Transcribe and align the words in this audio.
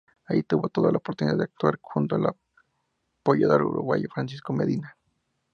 Allí 0.25 0.41
tuvo 0.41 0.67
la 0.89 0.97
oportunidad 0.97 1.37
de 1.37 1.43
actuar 1.43 1.77
junto 1.79 2.15
al 2.15 2.35
payador 3.21 3.61
uruguayo 3.61 4.09
Francisco 4.11 4.51
Medina. 4.51 4.97